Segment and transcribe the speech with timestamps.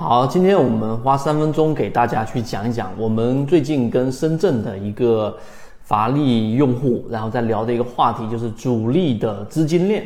[0.00, 5.36] 好，今天我们花三分钟给大家去讲一讲我们最近跟深圳的一个
[5.82, 10.04] 乏力用户，然后再聊的一个话题，就是主力的资金链。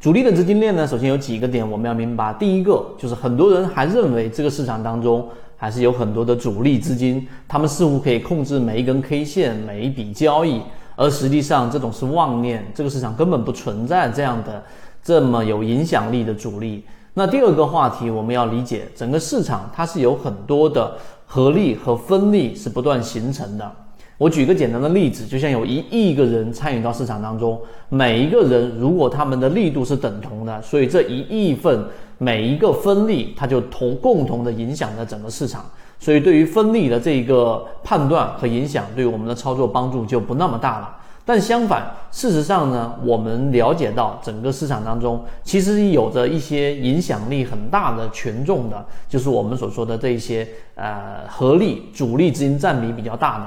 [0.00, 2.34] 主力的资金链呢，首先有几个点我们要明白。
[2.36, 5.24] 第一个就是很多人还认为这个市场当中
[5.56, 10.60] 还是有很多的主力资金，他们似乎可以控制每一根 K 线、每一笔交易，
[10.96, 14.60] 而实际上这种是妄念，这个市场根本不存在这样的
[15.00, 16.82] 这么有影响力的主力。
[17.14, 23.70] 那第二个话题，我们要理解整个市场，它是有很多的合力和分力是不断形成的。
[24.16, 31.84] 我举个简单的例子，就像有一亿个人参与到市场当中，每一个人如果他们的力度是等同的，所以这一亿份
[32.16, 35.64] 每一个分力，它就同共同的影响着整个市场。
[35.98, 40.96] 所以对于分力的这一个判断和影响，对我们的操作帮助就不那么大了。
[41.24, 53.44] 但相反，事实上呢，我们了解到整个市场当中，其实有着一些影响力很大的权重的，就是我们所说的这一些呃合力主力资金占比比较大的。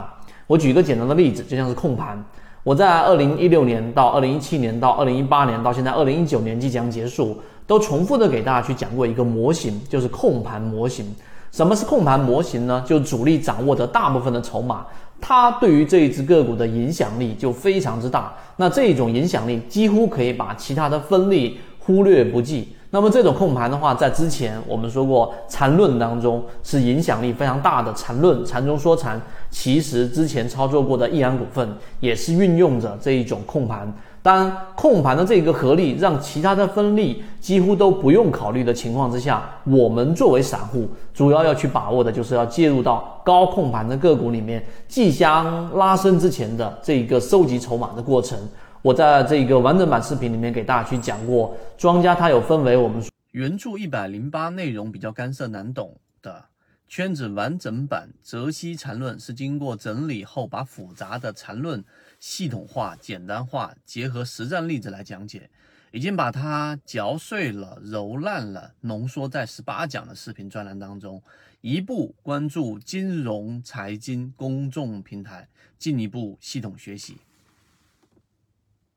[0.48, 2.24] 我举一个简单的例子，就像是控盘。
[2.64, 7.38] 我在二零一六年到二零一七年到二零一八年到现在二零一九年即将结束，
[7.68, 11.06] 都重复的给大家去讲过一个模型，就是控盘模型。
[11.52, 12.84] 什么是控盘模型呢？
[12.86, 14.86] 就主力掌握着大部分的筹码。
[15.20, 22.70] 它对于这一只个股的影响力就非常之大，那这种影响力几乎可以把其他的分力忽略不计。
[22.92, 29.20] 那么这种控盘的话，在之前我们说过缠论当中是影响力非常大的缠论，缠中说禅。
[29.50, 31.68] 其实之前操作过的易安股份
[32.00, 33.92] 也是运用着这一种控盘。
[34.26, 48.36] 当，控盘的这个合力让其他的分力几乎都不用考虑的情况之下，我们作为散户，主要要去把握的就是要介入到高控盘的个股里面，即将拉升之前的这一个收集筹码的过程。
[48.82, 56.46] 我在这个完整版视频里面给大家去讲过，庄家它有分为我们原著一百零八内容比较干涩难懂的。
[56.88, 61.84] 圈子完整版泽西禅论是经过整理后，把复杂的禅论
[62.20, 65.50] 系统化、简单化，结合实战例子来讲解，
[65.92, 71.22] 已经把它嚼碎了、揉烂了，浓缩在十八讲的视频专栏当中。
[71.62, 75.48] 一步关注金融财经公众平台，
[75.80, 77.18] 进一步系统学习。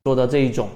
[0.04, 0.68] 说的这一种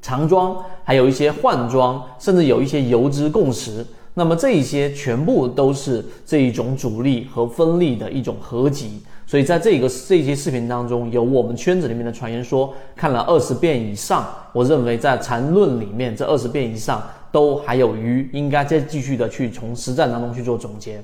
[0.00, 3.86] 长庄，还有一些换庄，甚至有一些游资共识。
[4.14, 21.02] 那么这一些全部都是这一种主力和分力的一种合集，所以在这个这些视频当中，有我们圈子里面的传言说看了二十遍以上，我认为在缠论里面这二十遍以上都还有余，应该再继续的去从实战当中去做总结。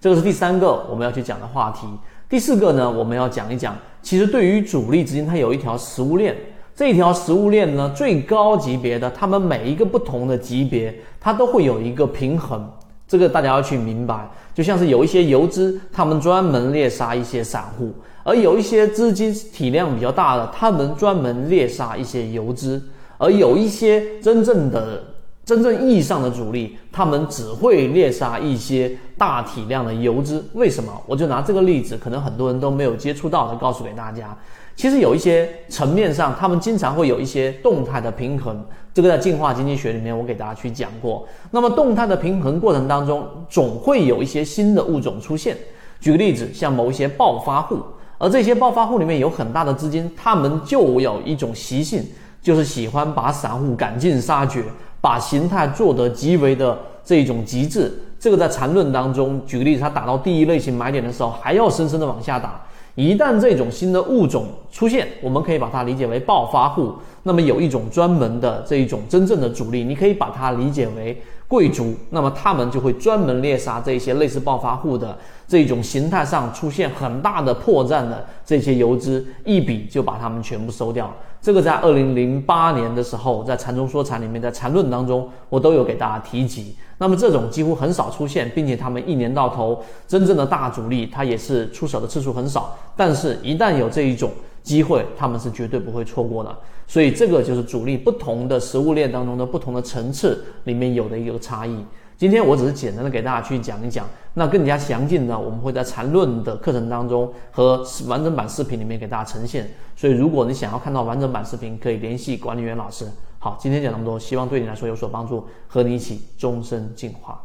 [0.00, 1.86] 这个是第三个我们要去讲的话题。
[2.28, 6.34] 第四个呢，我们要讲一讲，其实对于主力资金，它有一条食物链。
[6.78, 12.70] 这条食物链呢，最高级别的，他们每一个不同的级别，它都会有一个平衡。
[13.08, 14.30] 这个大家要去明白。
[14.54, 17.88] 就像是有一些游资，他们专门猎杀一些散户；
[18.22, 22.78] 而有一些资金体量比较大的，他们专门猎杀一些游资；
[23.16, 25.02] 而有一些真正的、
[25.44, 30.48] 真正意义上的主力，他们只会猎杀一些大体量的游资。
[30.54, 30.92] 为什么？
[31.08, 34.38] 我就拿这个例子，可能很多人都没有接触到的，告诉给大家。
[34.78, 38.64] 其实有一些层面上，他们经常会有一些动态的平衡。
[38.94, 41.26] 这个在进化经济学里面，我给大家去讲过。
[41.50, 45.56] 那么动态的平衡过程当中，总会有一些新的物种出现。
[45.98, 47.82] 举个例子，像某一些暴发户，
[48.18, 52.04] 而这些暴发户里面有很大的资金，他们就有一种习性，
[52.40, 54.62] 就是喜欢把散户赶尽杀绝，
[55.00, 57.92] 把形态做得极为的这种极致。
[58.20, 62.60] 这个在缠论当中，举个例子，他打到第一类型买点的时候，还要深深的往下打。
[62.98, 66.92] 一旦这种新的物种出现，我们可以把它理解为暴发户。
[67.28, 71.94] 那么有一种专门的这一种真正的主力，你可以把它理解为贵族。
[72.08, 75.14] 那么他们就会专门猎杀这些类似暴发户的
[75.46, 81.14] 这种形态上出现很大的破绽的这些游资，一笔就把他们全部收掉。
[81.42, 86.74] 这个在二零零八年的时候，在禅中说禅里面，在禅论当中，我都有给大家提及。
[86.96, 92.74] 那么这种几乎很少出现，并且他们一年到头真正的大主力，他也是出手的次数很少。
[92.96, 94.32] 但是，一旦有这一种
[94.62, 96.56] 机会，他们是绝对不会错过的。
[96.86, 101.84] 所以，这个就是主力不同的食物链当中的不同的层次里面有的一个差异。
[102.16, 109.70] 今天我只是简单的给大家去讲一讲，那更加详尽的，我们会在缠论的课程当中和完整版视频里面给大家呈现。
[109.94, 113.06] 所以，如果你想要看到完整版视频，可以联系管理员老师。
[113.38, 117.40] 好，今天讲那么多，希望对你来说有所帮助，和你一起终身进化。